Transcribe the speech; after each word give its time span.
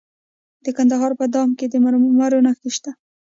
د 0.65 0.67
کندهار 0.77 1.11
په 1.19 1.25
دامان 1.33 1.51
کې 1.57 1.65
د 1.69 1.75
مرمرو 1.83 2.43
نښې 2.45 2.69
شته. 2.75 2.91